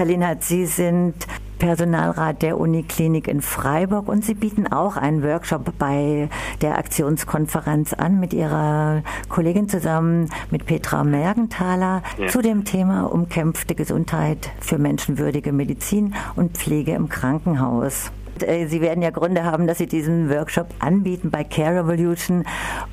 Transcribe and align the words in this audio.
Herr 0.00 0.06
Linhardt, 0.06 0.42
Sie 0.44 0.64
sind 0.64 1.26
Personalrat 1.58 2.40
der 2.40 2.58
Uniklinik 2.58 3.28
in 3.28 3.42
Freiburg 3.42 4.08
und 4.08 4.24
Sie 4.24 4.32
bieten 4.32 4.66
auch 4.66 4.96
einen 4.96 5.22
Workshop 5.22 5.74
bei 5.78 6.30
der 6.62 6.78
Aktionskonferenz 6.78 7.92
an 7.92 8.18
mit 8.18 8.32
Ihrer 8.32 9.02
Kollegin 9.28 9.68
zusammen, 9.68 10.30
mit 10.50 10.64
Petra 10.64 11.04
Mergenthaler, 11.04 12.02
ja. 12.16 12.28
zu 12.28 12.40
dem 12.40 12.64
Thema 12.64 13.12
umkämpfte 13.12 13.74
Gesundheit 13.74 14.48
für 14.60 14.78
menschenwürdige 14.78 15.52
Medizin 15.52 16.14
und 16.34 16.56
Pflege 16.56 16.92
im 16.92 17.10
Krankenhaus. 17.10 18.10
Äh, 18.42 18.66
Sie 18.66 18.80
werden 18.80 19.02
ja 19.02 19.10
Gründe 19.10 19.44
haben, 19.44 19.66
dass 19.66 19.78
Sie 19.78 19.86
diesen 19.86 20.30
Workshop 20.30 20.68
anbieten 20.78 21.30
bei 21.30 21.44
Care 21.44 21.76
Revolution. 21.76 22.44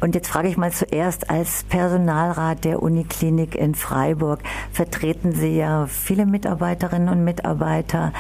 Und 0.02 0.16
jetzt 0.16 0.30
frage 0.30 0.48
ich 0.48 0.58
mal 0.58 0.72
zuerst, 0.72 1.30
als 1.30 1.64
Personalrat 1.66 2.66
der 2.66 2.82
Uniklinik 2.82 3.56
in 3.56 3.76
Freiburg 3.76 4.40
vertreten 4.72 5.32
Sie 5.32 5.58
ja 5.58 5.88
viele 5.88 6.26
Mitarbeiterinnen 6.26 7.10
und 7.10 7.24
Mitarbeiter. 7.24 8.14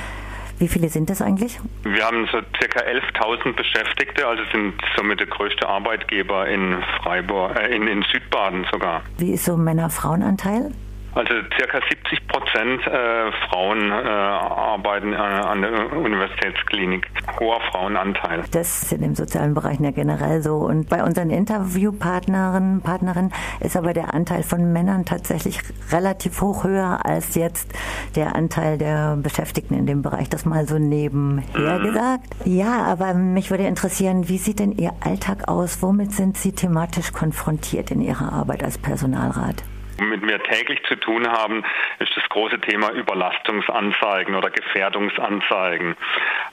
Wie 0.59 0.67
viele 0.67 0.89
sind 0.89 1.09
das 1.09 1.21
eigentlich? 1.21 1.59
Wir 1.83 2.03
haben 2.03 2.27
so 2.31 2.39
circa 2.57 2.79
11.000 2.79 3.55
Beschäftigte, 3.55 4.27
also 4.27 4.41
sind 4.51 4.73
somit 4.95 5.19
der 5.19 5.27
größte 5.27 5.67
Arbeitgeber 5.69 6.47
in 6.47 6.81
Freiburg, 7.01 7.55
äh, 7.59 7.75
in, 7.75 7.87
in 7.87 8.03
Südbaden 8.11 8.65
sogar. 8.71 9.03
Wie 9.19 9.33
ist 9.33 9.45
so 9.45 9.55
Männer-Frauen-Anteil? 9.55 10.71
Also 11.17 11.33
circa 11.57 11.79
70 11.89 12.27
Prozent 12.27 12.85
äh, 12.85 13.31
Frauen 13.49 13.89
äh, 13.89 13.93
arbeiten 13.93 15.13
äh, 15.13 15.15
an 15.15 15.63
der 15.63 15.97
Universitätsklinik. 15.97 17.07
Hoher 17.39 17.59
Frauenanteil. 17.71 18.43
Das 18.51 18.83
ist 18.83 18.91
in 18.91 19.01
dem 19.01 19.15
sozialen 19.15 19.55
Bereich 19.55 19.79
ja 19.79 19.89
generell 19.89 20.43
so. 20.43 20.57
Und 20.57 20.89
bei 20.89 21.03
unseren 21.03 21.31
Interviewpartnerinnen 21.31 22.81
Partnerinnen 22.81 23.33
ist 23.61 23.75
aber 23.75 23.93
der 23.93 24.13
Anteil 24.13 24.43
von 24.43 24.71
Männern 24.71 25.05
tatsächlich 25.05 25.59
relativ 25.91 26.39
hoch 26.41 26.63
höher 26.63 26.99
als 27.03 27.33
jetzt 27.33 27.73
der 28.15 28.35
Anteil 28.35 28.77
der 28.77 29.17
Beschäftigten 29.17 29.73
in 29.73 29.87
dem 29.87 30.03
Bereich. 30.03 30.29
Das 30.29 30.45
mal 30.45 30.67
so 30.67 30.77
nebenher 30.77 31.79
mhm. 31.79 31.83
gesagt. 31.83 32.27
Ja, 32.45 32.83
aber 32.83 33.15
mich 33.15 33.49
würde 33.49 33.65
interessieren, 33.65 34.29
wie 34.29 34.37
sieht 34.37 34.59
denn 34.59 34.71
Ihr 34.71 34.93
Alltag 35.03 35.47
aus? 35.47 35.81
Womit 35.81 36.11
sind 36.11 36.37
Sie 36.37 36.51
thematisch 36.51 37.11
konfrontiert 37.11 37.89
in 37.89 38.01
Ihrer 38.01 38.31
Arbeit 38.31 38.63
als 38.63 38.77
Personalrat? 38.77 39.63
Womit 39.97 40.27
wir 40.27 40.41
täglich 40.43 40.83
zu 40.87 40.95
tun 40.95 41.27
haben, 41.27 41.63
ist 41.99 42.15
das 42.15 42.27
große 42.29 42.59
Thema 42.61 42.91
Überlastungsanzeigen 42.91 44.35
oder 44.35 44.49
Gefährdungsanzeigen. 44.49 45.95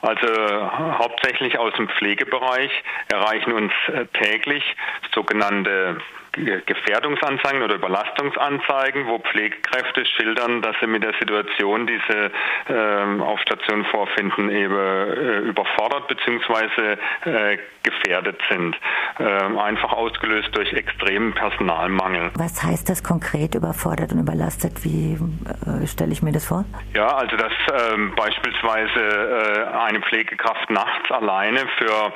Also 0.01 0.27
hauptsächlich 0.97 1.57
aus 1.57 1.73
dem 1.73 1.87
Pflegebereich 1.89 2.71
erreichen 3.07 3.53
uns 3.53 3.71
äh, 3.87 4.05
täglich 4.13 4.63
sogenannte 5.13 5.97
Gefährdungsanzeigen 6.35 7.63
oder 7.63 7.75
Überlastungsanzeigen, 7.75 9.07
wo 9.07 9.19
Pflegekräfte 9.19 10.05
schildern, 10.05 10.61
dass 10.61 10.75
sie 10.81 10.87
mit 10.87 11.03
der 11.03 11.13
Situation, 11.19 11.87
die 11.87 11.99
sie 12.07 12.73
äh, 12.73 13.21
auf 13.21 13.39
Station 13.41 13.85
vorfinden, 13.85 14.49
eben 14.49 14.75
äh, 14.75 15.39
überfordert 15.39 16.07
bzw. 16.07 16.97
Äh, 17.25 17.57
gefährdet 17.83 18.41
sind. 18.49 18.75
Ähm, 19.19 19.57
einfach 19.59 19.93
ausgelöst 19.93 20.49
durch 20.53 20.73
extremen 20.73 21.33
Personalmangel. 21.33 22.31
Was 22.35 22.63
heißt 22.63 22.89
das 22.89 23.03
konkret 23.03 23.55
überfordert 23.55 24.11
und 24.11 24.19
überlastet? 24.19 24.83
Wie 24.83 25.13
äh, 25.13 25.87
stelle 25.87 26.11
ich 26.11 26.21
mir 26.21 26.31
das 26.31 26.45
vor? 26.45 26.65
Ja, 26.95 27.07
also 27.15 27.37
dass 27.37 27.53
ähm, 27.93 28.13
beispielsweise 28.15 28.99
äh, 28.99 29.77
eine 29.77 30.01
Pflegekraft 30.01 30.69
nachts 30.69 31.11
alleine 31.11 31.59
für 31.77 32.11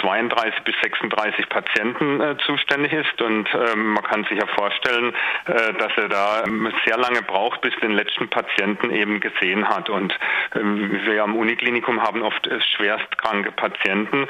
32 0.00 0.64
bis 0.64 0.74
36 0.82 1.48
Patienten 1.48 2.38
zuständig 2.46 2.92
ist 2.92 3.13
ist 3.14 3.22
und 3.22 3.48
ähm, 3.54 3.94
man 3.94 4.02
kann 4.04 4.24
sich 4.24 4.38
ja 4.38 4.46
vorstellen, 4.46 5.14
äh, 5.46 5.72
dass 5.74 5.92
er 5.96 6.08
da 6.08 6.44
sehr 6.86 6.96
lange 6.98 7.22
braucht, 7.22 7.60
bis 7.60 7.74
den 7.80 7.92
letzten 7.92 8.28
Patienten 8.28 8.90
eben 8.90 9.20
gesehen 9.20 9.68
hat. 9.68 9.88
Und 9.90 10.16
ähm, 10.54 11.00
wir 11.04 11.22
am 11.22 11.36
Uniklinikum 11.36 12.02
haben 12.02 12.22
oft 12.22 12.46
äh, 12.46 12.60
schwerstkranke 12.60 13.52
Patienten 13.52 14.26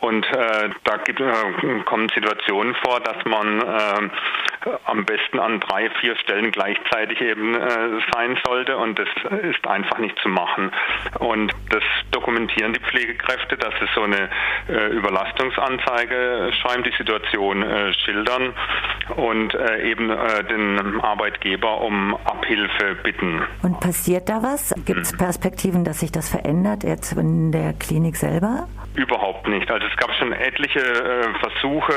und 0.00 0.26
äh, 0.26 0.70
da 0.84 0.96
gibt, 0.98 1.20
äh, 1.20 1.32
kommen 1.84 2.08
Situationen 2.10 2.74
vor, 2.84 3.00
dass 3.00 3.24
man 3.24 3.60
äh, 3.60 4.70
am 4.84 5.04
besten 5.04 5.38
an 5.38 5.60
drei, 5.60 5.90
vier 6.00 6.16
Stellen 6.16 6.50
gleichzeitig 6.50 7.20
eben 7.20 7.54
äh, 7.54 8.00
sein 8.12 8.38
sollte 8.44 8.76
und 8.76 8.98
das 8.98 9.08
ist 9.42 9.66
einfach 9.66 9.98
nicht 9.98 10.18
zu 10.18 10.28
machen. 10.28 10.72
Und 11.18 11.52
das 11.70 11.82
dokumentieren 12.10 12.72
die 12.72 12.80
Pflegekräfte, 12.80 13.56
dass 13.56 13.72
sie 13.80 13.86
so 13.94 14.02
eine 14.02 14.28
Überlastungsanzeige 14.68 16.50
schreiben, 16.60 16.82
die 16.82 16.92
Situation 16.96 17.64
schildern 18.04 18.25
schildern 18.26 18.54
und 19.16 19.54
äh, 19.54 19.90
eben 19.90 20.10
äh, 20.10 20.44
den 20.44 21.00
Arbeitgeber 21.00 21.80
um 21.80 22.16
Abhilfe 22.24 22.96
bitten. 23.02 23.42
Und 23.62 23.80
passiert 23.80 24.28
da 24.28 24.42
was? 24.42 24.74
Gibt 24.84 25.00
es 25.02 25.12
hm. 25.12 25.18
Perspektiven, 25.18 25.84
dass 25.84 26.00
sich 26.00 26.10
das 26.12 26.28
verändert 26.28 26.82
jetzt 26.82 27.12
in 27.12 27.52
der 27.52 27.72
Klinik 27.74 28.16
selber? 28.16 28.68
Überhaupt 28.94 29.46
nicht. 29.46 29.70
Also 29.70 29.86
es 29.86 29.96
gab 29.96 30.12
schon 30.14 30.32
etliche 30.32 30.80
äh, 30.80 31.28
Versuche, 31.38 31.92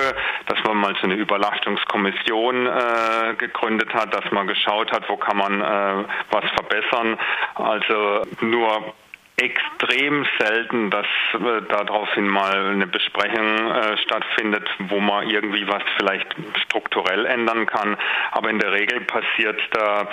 dass 0.47 0.57
man 0.66 0.78
mal 0.78 0.94
so 1.01 1.07
eine 1.07 1.16
Überlastungskommission 1.16 2.68
äh, 2.68 3.34
gegründet 3.38 3.94
hat, 3.94 4.13
dass 4.13 4.29
man 4.31 4.47
geschaut 4.47 4.91
hat, 4.91 5.09
wo 5.09 5.18
kann 5.18 5.38
man 5.38 5.62
äh, 5.62 6.06
was 6.29 6.44
verbessern. 6.51 7.18
Also 7.56 8.25
nur 8.41 8.94
extrem 9.39 10.25
selten, 10.38 10.89
dass 10.89 11.05
äh, 11.33 11.61
daraufhin 11.69 12.27
mal 12.27 12.72
eine 12.73 12.88
Besprechung 12.88 13.72
äh, 13.72 13.97
stattfindet, 13.97 14.67
wo 14.79 15.00
man 15.00 15.29
irgendwie 15.29 15.67
was 15.67 15.83
vielleicht 15.97 16.27
strukturell 16.63 17.25
ändern 17.25 17.66
kann. 17.66 17.97
Aber 18.31 18.50
in 18.50 18.59
der 18.59 18.72
Regel 18.73 19.01
passiert 19.01 19.59
da 19.72 20.07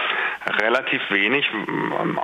relativ 0.62 1.02
wenig. 1.10 1.48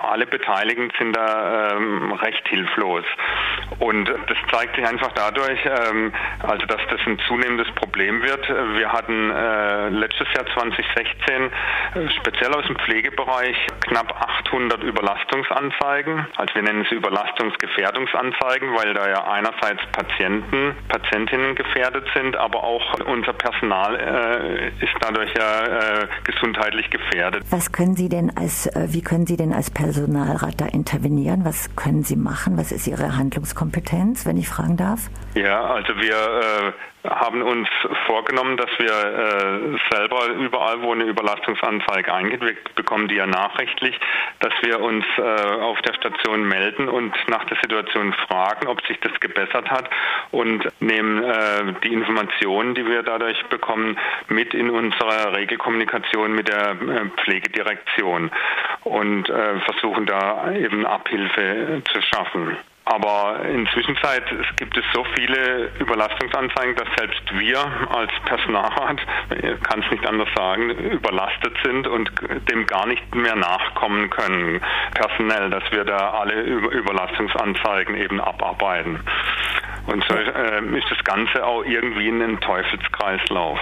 Alle 0.02 0.26
Beteiligten 0.26 0.92
sind 0.98 1.16
da 1.16 1.72
ähm, 1.72 2.12
recht 2.12 2.46
hilflos. 2.48 3.04
Und 3.78 4.08
das 4.08 4.38
zeigt 4.52 4.76
sich 4.76 4.86
einfach 4.86 5.12
dadurch, 5.14 5.58
ähm, 5.64 6.12
also 6.42 6.66
dass 6.66 6.80
das 6.90 7.00
ein 7.06 7.18
zunehmendes 7.26 7.70
Problem 7.74 8.22
wird. 8.22 8.48
Wir 8.48 8.92
hatten 8.92 9.30
äh, 9.30 9.88
letztes 9.88 10.28
Jahr 10.34 10.46
2016 10.54 11.50
äh, 11.94 12.10
speziell 12.20 12.54
aus 12.54 12.66
dem 12.66 12.76
Pflegebereich 12.76 13.56
knapp 13.88 14.12
800 14.46 14.82
Überlastungsanzeigen. 14.82 16.26
Also 16.36 16.54
wir 16.54 16.62
nennen 16.62 16.82
es 16.82 16.91
Überlastungsgefährdungsanzeigen, 16.94 18.74
weil 18.74 18.94
da 18.94 19.08
ja 19.08 19.24
einerseits 19.24 19.80
Patienten, 19.92 20.74
Patientinnen 20.88 21.54
gefährdet 21.54 22.06
sind, 22.14 22.36
aber 22.36 22.62
auch 22.62 23.00
unser 23.06 23.32
Personal 23.32 23.96
äh, 23.96 24.68
ist 24.84 24.94
dadurch 25.00 25.32
ja 25.36 26.02
äh, 26.02 26.06
gesundheitlich 26.24 26.90
gefährdet. 26.90 27.44
Was 27.50 27.72
können 27.72 27.96
Sie 27.96 28.08
denn 28.08 28.30
als, 28.36 28.66
äh, 28.66 28.88
wie 28.88 29.02
können 29.02 29.26
Sie 29.26 29.36
denn 29.36 29.52
als 29.52 29.70
Personalrat 29.70 30.60
da 30.60 30.66
intervenieren? 30.66 31.44
Was 31.44 31.74
können 31.76 32.02
Sie 32.02 32.16
machen? 32.16 32.56
Was 32.56 32.72
ist 32.72 32.86
Ihre 32.86 33.16
Handlungskompetenz, 33.16 34.26
wenn 34.26 34.36
ich 34.36 34.48
fragen 34.48 34.76
darf? 34.76 35.10
Ja, 35.34 35.62
also 35.62 35.96
wir 35.96 36.14
äh, 36.14 36.72
haben 37.08 37.42
uns 37.42 37.68
vorgenommen, 38.06 38.56
dass 38.56 38.70
wir 38.78 38.92
äh, 38.92 39.78
selber 39.90 40.28
überall, 40.28 40.82
wo 40.82 40.92
eine 40.92 41.04
Überlastungsanzeige 41.04 42.12
eingeht, 42.12 42.40
wir 42.40 42.54
bekommen 42.76 43.08
die 43.08 43.16
ja 43.16 43.26
nachrichtlich, 43.26 43.98
dass 44.38 44.52
wir 44.62 44.80
uns 44.80 45.04
äh, 45.18 45.22
auf 45.22 45.80
der 45.82 45.94
Station 45.94 46.46
melden 46.46 46.81
und 46.88 47.14
nach 47.28 47.44
der 47.44 47.56
Situation 47.62 48.12
fragen, 48.26 48.66
ob 48.68 48.84
sich 48.86 48.98
das 49.00 49.18
gebessert 49.20 49.70
hat 49.70 49.88
und 50.30 50.68
nehmen 50.80 51.22
äh, 51.22 51.74
die 51.82 51.92
Informationen, 51.92 52.74
die 52.74 52.86
wir 52.86 53.02
dadurch 53.02 53.42
bekommen, 53.46 53.98
mit 54.28 54.54
in 54.54 54.70
unsere 54.70 55.34
Regelkommunikation 55.36 56.34
mit 56.34 56.48
der 56.48 56.70
äh, 56.70 57.08
Pflegedirektion 57.22 58.30
und 58.84 59.28
äh, 59.28 59.60
versuchen 59.60 60.06
da 60.06 60.52
eben 60.52 60.86
Abhilfe 60.86 61.82
zu 61.92 62.02
schaffen. 62.02 62.56
Aber 62.84 63.44
inzwischen 63.44 63.96
gibt 64.56 64.76
es 64.76 64.84
so 64.92 65.04
viele 65.14 65.70
Überlastungsanzeigen, 65.78 66.74
dass 66.74 66.88
selbst 66.98 67.22
wir 67.38 67.58
als 67.90 68.10
Personalrat, 68.24 69.00
kann 69.62 69.82
es 69.84 69.90
nicht 69.90 70.06
anders 70.06 70.28
sagen, 70.34 70.70
überlastet 70.70 71.56
sind 71.64 71.86
und 71.86 72.10
dem 72.50 72.66
gar 72.66 72.86
nicht 72.86 73.14
mehr 73.14 73.36
nachkommen 73.36 74.10
können, 74.10 74.60
personell, 74.94 75.50
dass 75.50 75.62
wir 75.70 75.84
da 75.84 76.10
alle 76.10 76.42
Überlastungsanzeigen 76.42 77.94
eben 77.94 78.20
abarbeiten. 78.20 78.98
Und 79.86 80.04
so 80.08 80.14
äh, 80.14 80.78
ist 80.78 80.90
das 80.90 81.02
Ganze 81.04 81.44
auch 81.44 81.64
irgendwie 81.64 82.08
in 82.08 82.22
einem 82.22 82.40
Teufelskreislauf. 82.40 83.58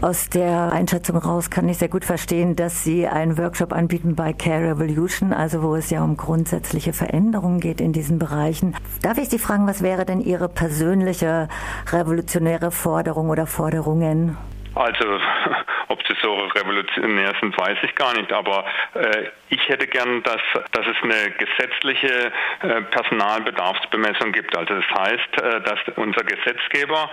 Aus 0.00 0.28
der 0.28 0.70
Einschätzung 0.72 1.16
raus 1.16 1.50
kann 1.50 1.68
ich 1.68 1.78
sehr 1.78 1.88
gut 1.88 2.04
verstehen, 2.04 2.56
dass 2.56 2.84
Sie 2.84 3.06
einen 3.06 3.38
Workshop 3.38 3.72
anbieten 3.72 4.14
bei 4.14 4.32
Care 4.32 4.70
Revolution, 4.70 5.32
also 5.32 5.62
wo 5.62 5.74
es 5.76 5.90
ja 5.90 6.04
um 6.04 6.16
grundsätzliche 6.16 6.92
Veränderungen 6.92 7.60
geht 7.60 7.80
in 7.80 7.92
diesen 7.92 8.18
Bereichen. 8.18 8.76
Darf 9.02 9.18
ich 9.18 9.28
Sie 9.30 9.38
fragen, 9.38 9.66
was 9.66 9.82
wäre 9.82 10.04
denn 10.04 10.20
Ihre 10.20 10.48
persönliche 10.48 11.48
revolutionäre 11.90 12.70
Forderung 12.70 13.30
oder 13.30 13.46
Forderungen? 13.46 14.36
Also 14.74 15.04
Ob 15.94 16.04
sie 16.08 16.16
so 16.20 16.34
revolutionär 16.34 17.34
sind, 17.40 17.56
weiß 17.56 17.78
ich 17.82 17.94
gar 17.94 18.12
nicht. 18.14 18.32
Aber 18.32 18.64
äh, 18.94 19.28
ich 19.48 19.68
hätte 19.68 19.86
gern, 19.86 20.24
dass, 20.24 20.40
dass 20.72 20.84
es 20.88 20.96
eine 21.04 21.30
gesetzliche 21.38 22.32
äh, 22.62 22.82
Personalbedarfsbemessung 22.90 24.32
gibt. 24.32 24.56
Also 24.58 24.74
das 24.74 24.90
heißt, 24.90 25.40
äh, 25.40 25.60
dass 25.60 25.78
unser 25.94 26.24
Gesetzgeber 26.24 27.08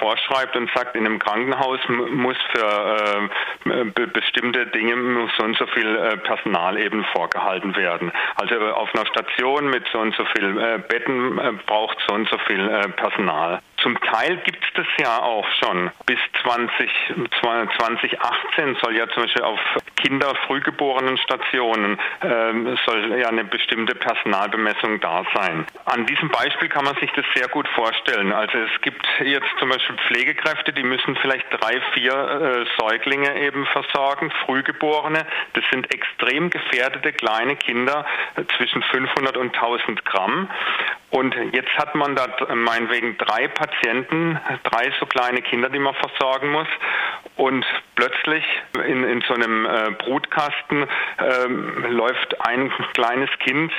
vorschreibt 0.00 0.56
und 0.56 0.68
sagt, 0.74 0.96
in 0.96 1.06
einem 1.06 1.20
Krankenhaus 1.20 1.78
muss 1.88 2.36
für 2.52 3.30
äh, 3.64 4.06
bestimmte 4.06 4.66
Dinge 4.66 4.96
muss 4.96 5.30
so 5.38 5.44
und 5.44 5.56
so 5.56 5.66
viel 5.68 5.94
äh, 5.94 6.16
Personal 6.16 6.78
eben 6.78 7.04
vorgehalten 7.14 7.76
werden. 7.76 8.10
Also 8.34 8.58
auf 8.72 8.92
einer 8.92 9.06
Station 9.06 9.70
mit 9.70 9.86
so 9.92 10.00
und 10.00 10.16
so 10.16 10.24
viel 10.36 10.58
äh, 10.58 10.78
Betten 10.78 11.60
braucht 11.66 11.98
so 12.08 12.14
und 12.16 12.28
so 12.28 12.38
viel 12.48 12.66
Personal. 12.96 13.60
Zum 13.86 14.00
Teil 14.00 14.38
gibt 14.38 14.64
es 14.64 14.72
das 14.74 14.86
ja 14.98 15.22
auch 15.22 15.46
schon. 15.62 15.92
Bis 16.06 16.18
20, 16.42 16.90
2018 17.40 18.76
soll 18.82 18.96
ja 18.96 19.08
zum 19.10 19.22
Beispiel 19.22 19.44
auf 19.44 19.60
Kinder 19.94 20.34
frühgeborenen 20.48 21.16
Stationen 21.18 21.96
ähm, 22.20 22.76
soll 22.84 23.16
ja 23.16 23.28
eine 23.28 23.44
bestimmte 23.44 23.94
Personalbemessung 23.94 24.98
da 24.98 25.22
sein. 25.36 25.66
An 25.84 26.04
diesem 26.04 26.30
Beispiel 26.30 26.68
kann 26.68 26.84
man 26.84 26.96
sich 26.96 27.12
das 27.12 27.24
sehr 27.36 27.46
gut 27.46 27.68
vorstellen. 27.68 28.32
Also 28.32 28.58
es 28.58 28.80
gibt 28.80 29.06
jetzt 29.20 29.46
zum 29.60 29.68
Beispiel 29.68 29.94
Pflegekräfte, 30.08 30.72
die 30.72 30.82
müssen 30.82 31.14
vielleicht 31.22 31.46
drei, 31.52 31.80
vier 31.94 32.12
äh, 32.12 32.80
Säuglinge 32.80 33.40
eben 33.40 33.66
versorgen, 33.66 34.32
Frühgeborene. 34.46 35.24
Das 35.52 35.64
sind 35.70 35.94
extrem 35.94 36.50
gefährdete 36.50 37.12
kleine 37.12 37.54
Kinder 37.54 38.04
äh, 38.34 38.42
zwischen 38.56 38.82
500 38.82 39.36
und 39.36 39.54
1000 39.54 40.04
Gramm. 40.04 40.50
Und 41.10 41.34
jetzt 41.52 41.70
hat 41.78 41.94
man 41.94 42.16
da 42.16 42.26
meinetwegen 42.54 43.16
drei 43.16 43.48
Patienten, 43.48 44.40
drei 44.64 44.92
so 44.98 45.06
kleine 45.06 45.40
Kinder, 45.40 45.68
die 45.68 45.78
man 45.78 45.94
versorgen 45.94 46.50
muss. 46.50 46.68
Und 47.36 47.64
plötzlich 47.96 48.44
in, 48.86 49.04
in 49.04 49.22
so 49.28 49.34
einem 49.34 49.66
äh, 49.66 49.90
Brutkasten 49.98 50.86
ähm, 51.18 51.84
läuft 51.90 52.40
ein 52.46 52.72
kleines 52.94 53.30
Kind, 53.40 53.72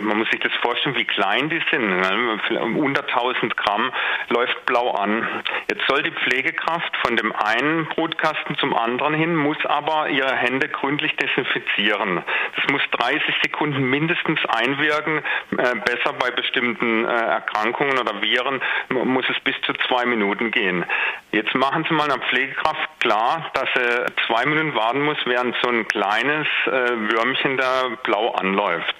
man 0.00 0.18
muss 0.18 0.30
sich 0.30 0.40
das 0.40 0.52
vorstellen, 0.62 0.94
wie 0.96 1.04
klein 1.04 1.50
die 1.50 1.60
sind, 1.70 1.88
ne? 1.88 2.40
unter 2.76 3.02
1000 3.02 3.56
Gramm, 3.56 3.92
läuft 4.28 4.64
blau 4.66 4.92
an. 4.92 5.26
Jetzt 5.68 5.82
soll 5.88 6.02
die 6.02 6.12
Pflegekraft 6.12 6.96
von 7.04 7.16
dem 7.16 7.32
einen 7.32 7.86
Brutkasten 7.86 8.56
zum 8.58 8.76
anderen 8.76 9.14
hin, 9.14 9.34
muss 9.34 9.58
aber 9.66 10.08
ihre 10.08 10.34
Hände 10.36 10.68
gründlich 10.68 11.16
desinfizieren. 11.16 12.22
Das 12.56 12.64
muss 12.70 12.82
30 12.92 13.34
Sekunden 13.42 13.82
mindestens 13.90 14.38
einwirken, 14.46 15.18
äh, 15.58 15.74
besser 15.84 16.12
bei 16.12 16.30
bestimmten 16.30 16.79
äh, 16.80 17.08
Erkrankungen 17.08 17.98
oder 17.98 18.20
Viren 18.22 18.60
muss 18.88 19.24
es 19.28 19.38
bis 19.40 19.54
zu 19.62 19.72
zwei 19.88 20.06
Minuten 20.06 20.50
gehen. 20.50 20.84
Jetzt 21.32 21.54
machen 21.54 21.84
Sie 21.88 21.94
mal 21.94 22.10
einer 22.10 22.22
Pflegekraft 22.22 22.88
klar, 23.00 23.50
dass 23.54 23.68
er 23.74 24.06
zwei 24.26 24.46
Minuten 24.46 24.74
warten 24.74 25.02
muss, 25.02 25.18
während 25.24 25.56
so 25.62 25.68
ein 25.68 25.86
kleines 25.88 26.46
äh, 26.66 26.70
Würmchen 26.70 27.56
da 27.56 27.88
blau 28.02 28.32
anläuft. 28.32 28.94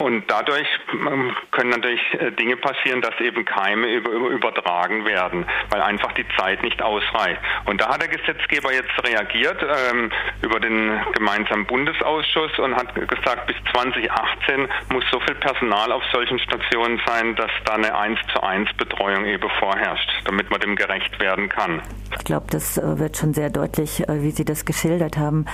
Und 0.00 0.24
dadurch 0.30 0.66
ähm, 0.92 1.36
können 1.50 1.70
natürlich 1.70 2.00
äh, 2.14 2.32
Dinge 2.32 2.56
passieren, 2.56 3.02
dass 3.02 3.20
eben 3.20 3.44
Keime 3.44 3.86
übertragen 3.86 5.04
werden, 5.04 5.44
weil 5.68 5.82
einfach 5.82 6.12
die 6.12 6.24
Zeit 6.38 6.62
nicht 6.62 6.80
ausreicht. 6.80 7.38
Und 7.66 7.82
da 7.82 7.90
hat 7.90 8.00
der 8.00 8.08
Gesetzgeber 8.08 8.72
jetzt 8.72 8.90
reagiert 9.06 9.62
ähm, 9.62 10.10
über 10.40 10.58
den 10.58 10.98
gemeinsamen 11.12 11.66
Bundesausschuss 11.66 12.58
und 12.58 12.76
hat 12.76 12.94
gesagt, 12.94 13.46
bis 13.46 13.56
2018 13.72 14.68
muss 14.90 15.04
so 15.12 15.20
viel 15.20 15.34
Personal 15.34 15.92
auf 15.92 16.02
solchen 16.12 16.38
Stationen 16.38 16.98
sein, 17.04 17.36
dass 17.36 17.50
da 17.66 17.74
eine 17.74 17.94
1 17.94 18.18
zu 18.32 18.42
1 18.42 18.72
Betreuung 18.78 19.26
eben 19.26 19.50
vorherrscht, 19.58 20.10
damit 20.24 20.50
man 20.50 20.60
dem 20.60 20.76
gerecht 20.76 21.20
werden 21.20 21.50
kann. 21.50 21.82
Ich 22.16 22.24
glaube, 22.24 22.46
das 22.50 22.78
äh, 22.78 22.98
wird 22.98 23.18
schon 23.18 23.34
sehr 23.34 23.50
deutlich, 23.50 24.08
äh, 24.08 24.22
wie 24.22 24.30
Sie 24.30 24.46
das 24.46 24.64
geschildert 24.64 25.18
haben. 25.18 25.44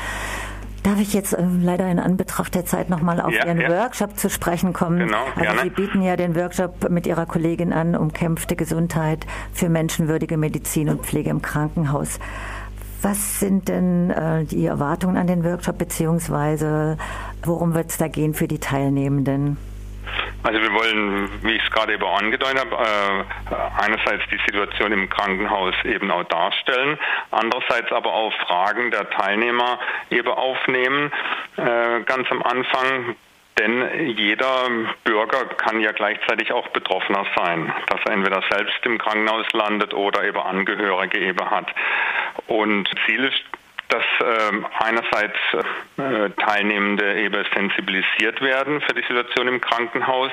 Darf 0.87 1.01
ich 1.01 1.15
jetzt 1.15 1.33
äh, 1.33 1.43
leider 1.43 1.91
in 1.91 1.99
Anbetracht 1.99 2.55
der 2.55 2.65
Zeit 2.65 2.91
nochmal 2.91 3.21
auf 3.21 3.35
ja, 3.35 3.45
Ihren 3.45 3.61
ja. 3.61 3.69
Workshop 3.69 4.17
zu 4.17 4.31
sprechen 4.31 4.73
kommen? 4.73 5.01
Genau, 5.01 5.25
also 5.25 5.41
gerne. 5.41 5.63
Sie 5.63 5.71
bieten 5.71 6.01
ja 6.01 6.15
den 6.15 6.37
Workshop 6.37 6.89
mit 6.91 7.09
Ihrer 7.09 7.27
Kollegin 7.27 7.73
an, 7.73 7.97
umkämpfte 7.97 8.55
Gesundheit 8.55 9.27
für 9.53 9.69
menschenwürdige 9.69 10.37
Medizin 10.37 10.89
und 10.89 11.05
Pflege 11.05 11.31
im 11.31 11.43
Krankenhaus. 11.43 12.21
Was 13.03 13.41
sind 13.41 13.67
denn 13.67 14.11
äh, 14.11 14.45
die 14.45 14.65
Erwartungen 14.65 15.17
an 15.17 15.27
den 15.27 15.43
Workshop, 15.43 15.77
beziehungsweise 15.77 16.99
worum 17.43 17.75
wird 17.75 17.91
es 17.91 17.97
da 17.97 18.07
gehen 18.07 18.33
für 18.33 18.47
die 18.47 18.61
Teilnehmenden? 18.61 19.57
Also 20.47 20.63
wir 20.63 20.73
wollen, 20.73 21.29
wie 21.43 21.57
ich 21.57 21.65
es 21.65 21.71
gerade 21.73 21.95
eben 21.95 22.05
angedeutet 22.05 22.61
habe, 22.61 22.77
äh, 22.77 23.83
einerseits 23.83 24.23
die 24.31 24.39
Situation 24.47 24.93
im 24.93 25.11
Krankenhaus 25.11 25.75
eben 25.83 26.09
auch 26.13 26.23
darstellen, 26.23 26.97
andererseits 27.33 27.91
aber 27.91 28.13
auch 28.13 28.33
Fragen 28.47 28.93
der 28.93 29.11
Teilnehmer 29.11 29.81
eben 30.09 30.29
aufnehmen. 30.29 31.11
Äh, 31.57 32.03
ganz 32.05 32.31
am 32.31 32.45
Anfang 32.45 33.17
denn 33.59 34.15
jeder 34.19 34.69
Bürger 35.05 35.47
kann 35.47 35.81
ja 35.81 35.93
gleichzeitig 35.93 36.53
auch 36.53 36.69
Betroffener 36.69 37.25
sein, 37.35 37.73
dass 37.87 38.01
er 38.05 38.13
entweder 38.13 38.43
selbst 38.51 38.85
im 38.85 38.99
Krankenhaus 38.99 39.51
landet 39.53 39.95
oder 39.95 40.25
eben 40.25 40.39
Angehörige 40.39 41.19
eben 41.19 41.51
hat. 41.51 41.67
Und 42.49 42.87
Ziel 43.07 43.25
ist 43.25 43.43
dass 43.89 44.05
äh, 44.21 44.53
einerseits 44.81 45.39
äh, 45.97 46.31
Teilnehmende 46.31 47.21
eben 47.21 47.45
sensibilisiert 47.55 48.41
werden 48.41 48.81
für 48.81 48.95
die 48.95 49.03
Situation 49.03 49.49
im 49.49 49.61
Krankenhaus 49.61 50.33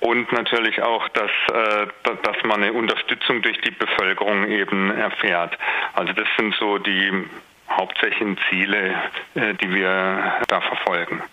und 0.00 0.32
natürlich 0.32 0.82
auch, 0.82 1.08
dass, 1.10 1.30
äh, 1.52 1.86
dass 2.22 2.42
man 2.44 2.62
eine 2.62 2.72
Unterstützung 2.72 3.42
durch 3.42 3.60
die 3.60 3.70
Bevölkerung 3.70 4.48
eben 4.48 4.90
erfährt. 4.90 5.56
Also 5.94 6.12
das 6.12 6.26
sind 6.36 6.54
so 6.56 6.78
die 6.78 7.24
hauptsächlichen 7.70 8.38
Ziele, 8.48 8.94
äh, 9.34 9.54
die 9.54 9.72
wir 9.72 10.40
da 10.48 10.60
verfolgen. 10.60 11.22